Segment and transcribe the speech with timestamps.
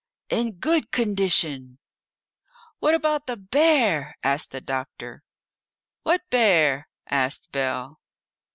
[0.31, 1.77] "In good condition."
[2.79, 5.21] "What about the bear?" asked the doctor.
[6.01, 7.99] "What bear?" asked Bell.